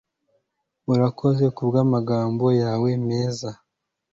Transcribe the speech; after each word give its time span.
Urakoze 0.93 1.45
kubwamagambo 1.57 2.45
yawe 2.61 2.89
meza. 3.07 3.49